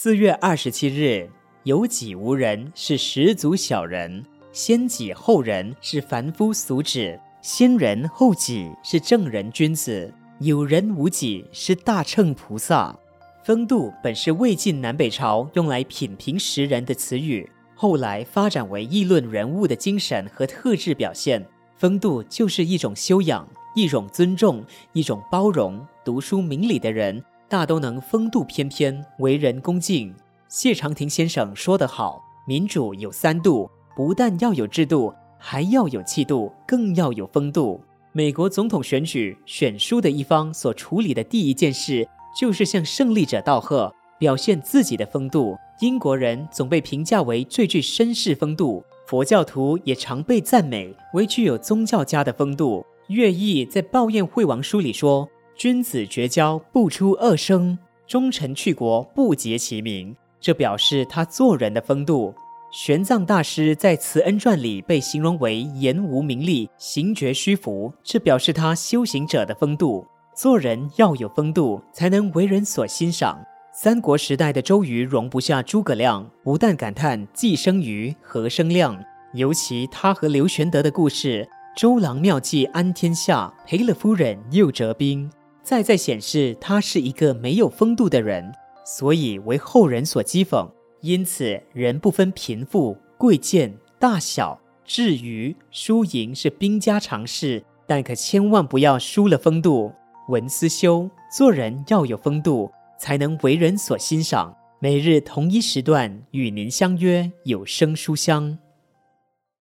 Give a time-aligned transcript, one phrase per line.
[0.00, 1.28] 四月二十七日，
[1.64, 12.96] 有己无人是十足小人，先己后人是凡夫俗子，先人后己是正人君子，有人无己是大乘菩萨。
[13.42, 21.44] 风度本是魏晋南北朝用来品评时人的词语，后来发展为议论人物的精神和特质表现。
[21.74, 23.44] 风度就是一种修养，
[23.74, 25.84] 一种尊重，一种包容。
[26.04, 30.14] 读书明理的人，大都能风度翩翩，为人恭敬。
[30.48, 37.80] 谢长廷先生说得好：“民主有三度，不但要有制度，还要有气度，更要有风度。”
[38.12, 42.06] 美国总统选举选输的一方所处理的第一件事，
[42.38, 45.56] 就是向胜利者道贺，表现自己的风度。
[45.80, 52.84] 英国人总被评价为最具绅士风度，佛教徒也常被赞美为具有宗教家的风度。
[53.08, 55.26] 乐毅在《抱怨惠王书》里说。
[55.58, 57.76] 君子绝交不出恶声，
[58.06, 60.14] 忠臣去国不结其名。
[60.40, 62.32] 这表示他做人的风度。
[62.70, 70.06] 玄奘大师在《慈恩传》里被形容为言无名利，行绝虚浮，这表示他修行者的风度。
[70.32, 73.44] 做人要有风度，才能为人所欣赏。
[73.72, 78.96] 三国时代的周瑜容不下诸葛亮，不但感叹既生瑜，何生亮。
[79.34, 85.28] 尤其他和刘玄德的故事：周郎妙计安天下，赔了夫人又折兵。
[85.68, 88.50] 再再显示他是一个没有风度的人，
[88.86, 90.66] 所以为后人所讥讽。
[91.02, 99.92] 因此，人不分贫富、贵贱、大小，至于、输赢是兵家常事，但可千万不要输了风度。
[100.30, 104.56] 文思修，做人要有风度，才能为人所欣赏。
[104.80, 108.58] 每日同一时段与您相约有声书香。